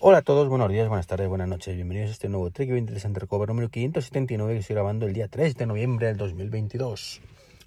[0.00, 2.78] Hola a todos, buenos días, buenas tardes, buenas noches, bienvenidos a este nuevo Trek 20
[2.78, 7.20] Interesante Recover número 579 que estoy grabando el día 3 de noviembre del 2022.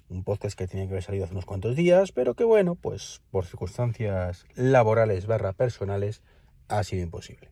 [0.08, 3.20] Un podcast que tenía que haber salido hace unos cuantos días, pero que bueno, pues
[3.30, 6.22] por circunstancias laborales barra personales
[6.68, 7.50] ha sido imposible.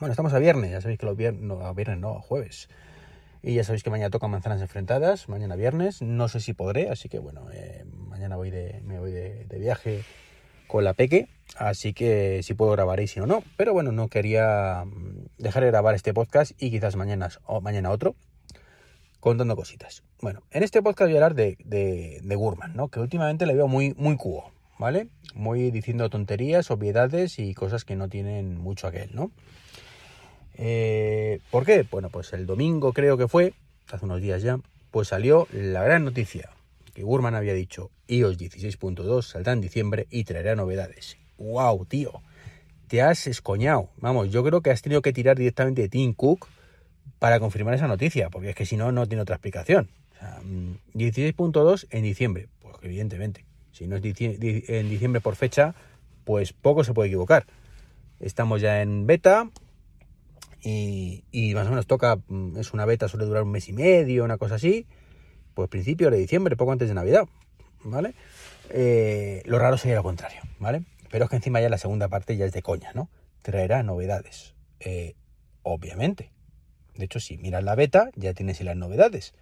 [0.00, 2.70] Bueno, estamos a viernes, ya sabéis que los viernes, no, a viernes no, a jueves.
[3.42, 7.10] Y ya sabéis que mañana toca manzanas enfrentadas, mañana viernes, no sé si podré, así
[7.10, 10.04] que bueno, eh, mañana voy de, me voy de viaje
[10.68, 13.42] con la Peque, así que si puedo grabar y si no, no.
[13.56, 17.90] Pero bueno, no quería mm, dejar de grabar este podcast y quizás mañana, o mañana
[17.90, 18.14] otro,
[19.18, 20.04] contando cositas.
[20.20, 22.88] Bueno, en este podcast voy a hablar de, de, Gurman, ¿no?
[22.88, 25.08] Que últimamente le veo muy, muy cubo, ¿vale?
[25.34, 29.32] Muy diciendo tonterías, obviedades y cosas que no tienen mucho aquel, ¿no?
[30.54, 31.86] Eh, ¿Por qué?
[31.90, 33.54] Bueno, pues el domingo creo que fue,
[33.90, 34.58] hace unos días ya,
[34.90, 36.50] pues salió la gran noticia
[36.98, 41.16] que Gurman había dicho iOS 16.2 saldrá en diciembre y traerá novedades.
[41.38, 42.22] ¡Wow, tío!
[42.88, 43.90] Te has escoñado.
[43.98, 46.48] Vamos, yo creo que has tenido que tirar directamente de Tim Cook
[47.20, 49.90] para confirmar esa noticia, porque es que si no, no tiene otra explicación.
[50.10, 50.40] O sea,
[50.94, 52.48] 16.2 en diciembre.
[52.58, 53.44] Pues evidentemente.
[53.70, 55.76] Si no es en diciembre por fecha,
[56.24, 57.46] pues poco se puede equivocar.
[58.18, 59.48] Estamos ya en beta,
[60.64, 62.18] y, y, más o menos toca,
[62.56, 64.88] es una beta, suele durar un mes y medio, una cosa así,
[65.58, 67.24] pues principio de diciembre, poco antes de Navidad,
[67.82, 68.14] ¿vale?
[68.70, 70.84] Eh, lo raro sería lo contrario, ¿vale?
[71.10, 73.08] Pero es que encima ya la segunda parte ya es de coña, ¿no?
[73.42, 75.16] Traerá novedades, eh,
[75.64, 76.30] obviamente.
[76.94, 79.34] De hecho, si miras la beta, ya tienes las novedades.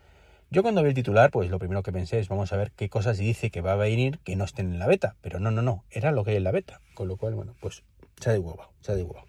[0.50, 2.88] Yo cuando vi el titular, pues lo primero que pensé es, vamos a ver qué
[2.88, 5.16] cosas dice que va a venir que no estén en la beta.
[5.20, 6.80] Pero no, no, no, era lo que hay en la beta.
[6.94, 7.82] Con lo cual, bueno, pues
[8.18, 9.26] se ha deshuevado, se ha deshuevado.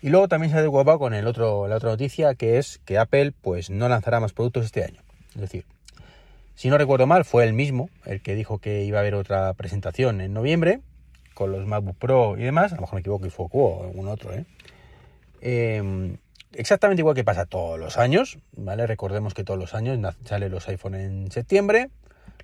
[0.00, 2.98] Y luego también se ha deshuevado con el otro, la otra noticia, que es que
[2.98, 5.07] Apple pues no lanzará más productos este año.
[5.38, 5.64] Es decir,
[6.56, 9.54] si no recuerdo mal, fue el mismo el que dijo que iba a haber otra
[9.54, 10.80] presentación en noviembre
[11.34, 12.72] con los MacBook Pro y demás.
[12.72, 14.44] A lo mejor me equivoco y fue o algún otro, ¿eh?
[15.40, 16.16] Eh,
[16.54, 18.88] exactamente igual que pasa todos los años, ¿vale?
[18.88, 21.90] Recordemos que todos los años salen los iPhone en septiembre,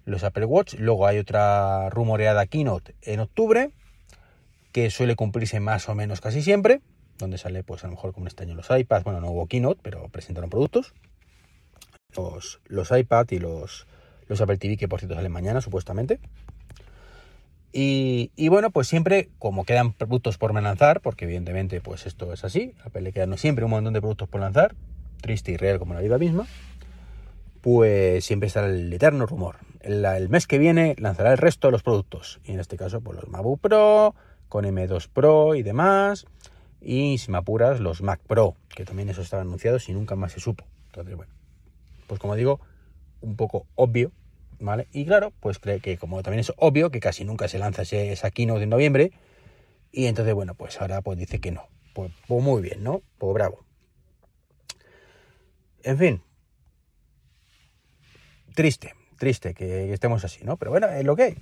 [0.04, 3.72] los Apple Watch, luego hay otra rumoreada keynote en octubre,
[4.70, 6.80] que suele cumplirse más o menos casi siempre,
[7.18, 9.80] donde sale pues a lo mejor como este año los iPads, bueno, no hubo keynote,
[9.82, 10.94] pero presentaron productos
[12.16, 13.86] los, los iPad y los,
[14.28, 16.20] los Apple TV, que por cierto salen mañana, supuestamente.
[17.72, 22.44] Y, y, bueno, pues siempre, como quedan productos por lanzar, porque evidentemente pues esto es
[22.44, 24.76] así, a Apple le quedan siempre un montón de productos por lanzar,
[25.20, 26.46] triste y real como la vida misma,
[27.60, 29.56] pues siempre está el eterno rumor.
[29.80, 33.00] El, el, mes que viene lanzará el resto de los productos, y en este caso
[33.00, 34.14] pues los MacBook Pro,
[34.48, 36.26] con M2 Pro y demás,
[36.80, 40.32] y si me apuras los Mac Pro, que también eso estaba anunciado y nunca más
[40.32, 40.64] se supo.
[40.86, 41.32] Entonces, bueno,
[42.06, 42.60] pues como digo,
[43.20, 44.12] un poco obvio,
[44.60, 44.88] ¿vale?
[44.92, 48.12] Y claro, pues cree que como también es obvio que casi nunca se lanza ese,
[48.12, 49.12] esa keynote de noviembre,
[49.94, 51.68] y entonces, bueno, pues ahora pues dice que no.
[51.94, 53.02] Pues, pues muy bien, ¿no?
[53.18, 53.64] Pues bravo.
[55.84, 56.22] En fin.
[58.54, 60.56] Triste, triste que estemos así, ¿no?
[60.56, 61.36] Pero bueno, es lo que hay.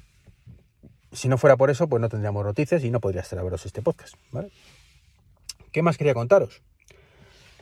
[1.13, 3.81] Si no fuera por eso, pues no tendríamos noticias y no podría estar a este
[3.81, 4.51] podcast, ¿vale?
[5.73, 6.63] ¿Qué más quería contaros?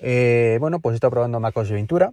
[0.02, 2.12] Eh, bueno, pues he estado probando MacOS Ventura,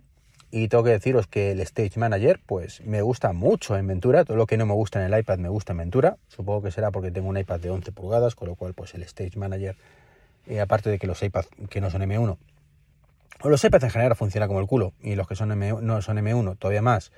[0.50, 4.24] y tengo que deciros que el Stage Manager, pues me gusta mucho en Ventura.
[4.24, 6.18] Todo lo que no me gusta en el iPad me gusta en Ventura.
[6.30, 9.04] Supongo que será porque tengo un iPad de 11 pulgadas, con lo cual, pues el
[9.04, 9.76] Stage Manager,
[10.48, 12.38] eh, aparte de que los iPads que no son M1,
[13.42, 16.02] o los iPads en general funcionan como el culo, y los que son M1, no
[16.02, 17.12] son M1 todavía más,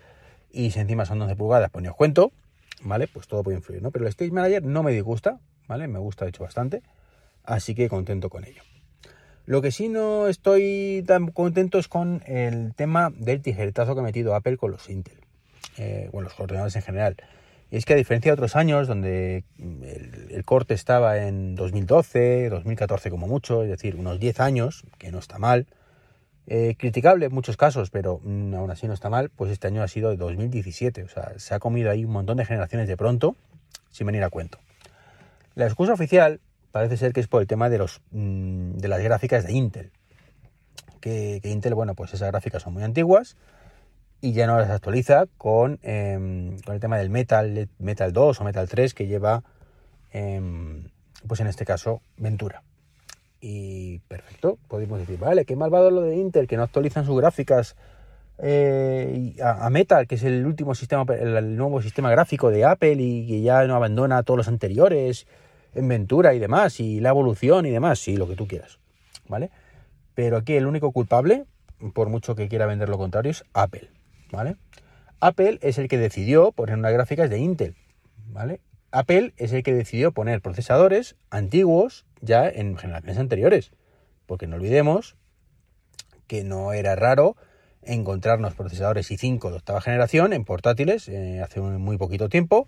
[0.51, 2.31] y si encima son 11 pulgadas, pues ni os cuento,
[2.81, 3.07] ¿vale?
[3.07, 3.91] Pues todo puede influir, ¿no?
[3.91, 5.87] Pero el Stage Manager no me disgusta, ¿vale?
[5.87, 6.81] Me gusta, de hecho, bastante.
[7.43, 8.63] Así que contento con ello.
[9.49, 14.03] Lo que sí no estoy tan contento es con el tema del tijeretazo que ha
[14.03, 15.17] metido Apple con los Intel,
[15.79, 17.17] eh, bueno, los ordenadores en general.
[17.71, 22.49] Y es que a diferencia de otros años donde el, el, corte estaba en 2012,
[22.49, 25.65] 2014 como mucho, es decir, unos 10 años, que no está mal,
[26.45, 29.81] eh, criticable en muchos casos, pero mmm, aún así no está mal, pues este año
[29.81, 32.97] ha sido de 2017, o sea, se ha comido ahí un montón de generaciones de
[32.97, 33.35] pronto,
[33.89, 34.59] sin venir a cuento.
[35.55, 36.39] La excusa oficial
[36.71, 39.91] parece ser que es por el tema de, los, mm, de las gráficas de Intel.
[41.01, 43.37] Que, Intel, bueno, pues esas gráficas son muy antiguas
[44.21, 48.43] y ya no las actualiza con, eh, con el tema del Metal, Metal 2 o
[48.43, 49.43] Metal 3 que lleva,
[50.11, 50.41] eh,
[51.27, 52.63] pues en este caso, Ventura.
[53.41, 57.77] Y perfecto, podemos decir, vale, qué malvado lo de Intel, que no actualizan sus gráficas
[58.41, 63.27] eh, a, Metal, que es el último sistema, el, nuevo sistema gráfico de Apple y
[63.27, 65.27] que ya no abandona todos los anteriores
[65.73, 68.79] en Ventura y demás, y la evolución y demás, sí, lo que tú quieras,
[69.27, 69.49] ¿vale?
[70.15, 71.45] Pero aquí el único culpable,
[71.93, 73.89] por mucho que quiera vender lo contrario, es Apple,
[74.31, 74.55] ¿vale?
[75.19, 77.75] Apple es el que decidió poner unas gráficas de Intel,
[78.27, 78.61] ¿vale?
[78.91, 83.71] Apple es el que decidió poner procesadores antiguos ya en generaciones anteriores.
[84.25, 85.15] Porque no olvidemos
[86.27, 87.35] que no era raro
[87.81, 92.67] encontrarnos procesadores i5 de octava generación en portátiles eh, hace muy poquito tiempo,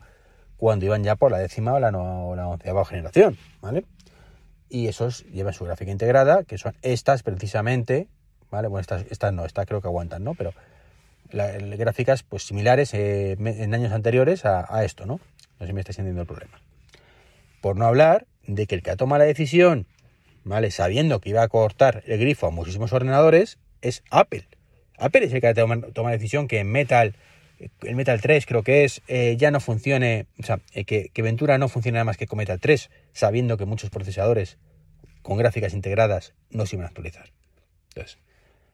[0.62, 3.84] cuando iban ya por la décima o la, no, la onceava generación, ¿vale?
[4.70, 8.08] Y esos llevan su gráfica integrada, que son estas precisamente,
[8.52, 8.68] ¿vale?
[8.68, 10.36] Bueno, estas, estas no, estas creo que aguantan, ¿no?
[10.36, 10.54] Pero
[11.32, 15.14] gráficas pues similares eh, en años anteriores a, esto, ¿no?
[15.14, 16.62] No sé si me está entendiendo el problema.
[17.62, 19.88] Por no hablar de que el que toma la decisión,
[20.44, 20.70] ¿vale?
[20.70, 24.48] Sabiendo que iba a cortar el grifo a muchísimos ordenadores, es Apple.
[25.00, 27.16] Apple es el que toma, la decisión que en Metal,
[27.82, 31.58] el Metal 3 creo que es, eh, ya no funcione, o sea, eh, que, Ventura
[31.58, 34.58] no funcione nada más que con Metal 3, sabiendo que muchos procesadores
[35.22, 37.32] con gráficas integradas no se iban a actualizar.
[37.90, 38.18] Entonces,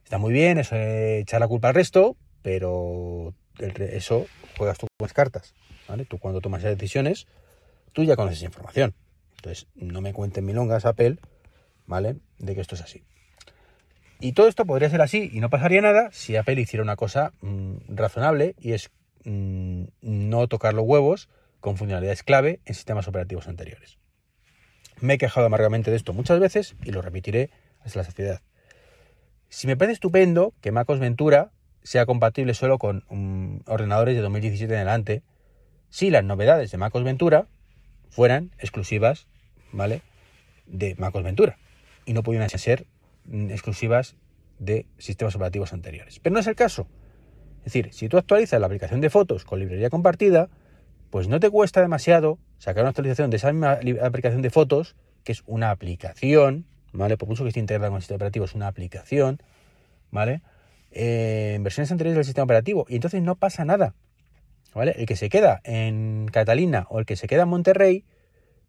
[0.03, 5.13] está muy bien eso echar la culpa al resto, pero eso juegas tú con las
[5.13, 5.53] cartas,
[5.87, 6.05] ¿vale?
[6.05, 7.27] Tú cuando tomas esas decisiones,
[7.93, 8.93] tú ya conoces información.
[9.37, 11.17] Entonces, no me cuenten milongas Apple,
[11.85, 12.17] ¿vale?
[12.37, 13.03] De que esto es así.
[14.19, 17.33] Y todo esto podría ser así y no pasaría nada si Apple hiciera una cosa
[17.41, 18.89] mm, razonable y es
[19.25, 21.29] mm, no tocar los huevos
[21.59, 23.97] con funcionalidades clave en sistemas operativos anteriores.
[24.99, 28.41] Me he quejado amargamente de esto muchas veces y lo repetiré hasta la saciedad.
[29.49, 31.51] Si me parece estupendo que MacOS Ventura
[31.83, 35.23] sea compatible solo con mm, ordenadores de 2017 en adelante,
[35.89, 37.47] si las novedades de MacOS Ventura
[38.09, 39.27] fueran exclusivas,
[39.71, 40.01] ¿vale?
[40.65, 41.57] De MacOS Ventura
[42.05, 42.87] y no pudieran ser
[43.31, 44.15] exclusivas
[44.59, 46.19] de sistemas operativos anteriores.
[46.19, 46.87] Pero no es el caso.
[47.59, 50.49] Es decir, si tú actualizas la aplicación de fotos con librería compartida,
[51.09, 55.31] pues no te cuesta demasiado sacar una actualización de esa misma aplicación de fotos, que
[55.31, 57.17] es una aplicación, ¿vale?
[57.17, 59.41] Por mucho que esté integrada con el sistema operativo, es una aplicación,
[60.11, 60.41] ¿vale?
[60.91, 62.85] Eh, en versiones anteriores del sistema operativo.
[62.89, 63.93] Y entonces no pasa nada,
[64.73, 64.95] ¿vale?
[64.97, 68.05] El que se queda en Catalina o el que se queda en Monterrey,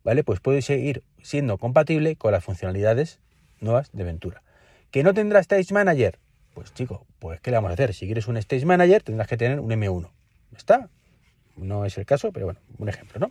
[0.04, 0.24] ¿vale?
[0.24, 3.20] Pues puede seguir siendo compatible con las funcionalidades
[3.60, 4.42] nuevas de Ventura.
[4.90, 6.18] ¿Que no tendrá Stage Manager?
[6.54, 7.92] Pues chico, pues ¿qué le vamos a hacer?
[7.92, 10.08] Si quieres un Stage Manager tendrás que tener un M1.
[10.56, 10.88] ¿Está?
[11.56, 13.30] No es el caso, pero bueno, un ejemplo, ¿no?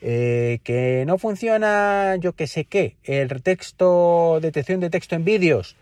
[0.00, 5.76] Eh, que no funciona, yo que sé qué, el texto, detección de texto en vídeos.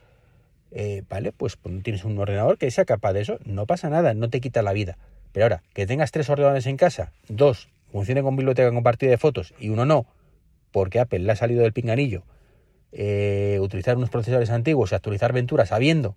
[0.72, 4.14] Eh, vale, pues, pues tienes un ordenador que sea capaz de eso, no pasa nada,
[4.14, 4.98] no te quita la vida.
[5.32, 9.52] Pero ahora, que tengas tres ordenadores en casa, dos funcione con biblioteca compartida de fotos
[9.58, 10.06] y uno no,
[10.70, 12.22] porque Apple le ha salido del pinganillo
[12.92, 16.16] eh, utilizar unos procesadores antiguos y actualizar Ventura sabiendo,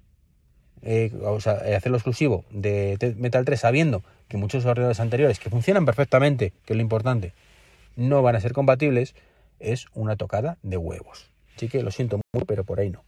[0.82, 5.50] eh, o sea, eh, hacerlo exclusivo de Metal 3 sabiendo que muchos ordenadores anteriores que
[5.50, 7.34] funcionan perfectamente, que es lo importante,
[7.96, 9.16] no van a ser compatibles,
[9.60, 11.30] es una tocada de huevos.
[11.56, 13.04] Así que lo siento mucho, pero por ahí no.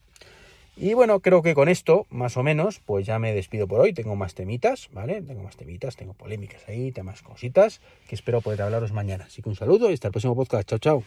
[0.77, 3.93] Y bueno, creo que con esto, más o menos, pues ya me despido por hoy.
[3.93, 5.21] Tengo más temitas, ¿vale?
[5.21, 7.79] Tengo más temitas, tengo polémicas ahí, temas cositas,
[8.09, 9.25] que espero poder hablaros mañana.
[9.25, 10.67] Así que un saludo y hasta el próximo podcast.
[10.67, 11.03] Chao, chao.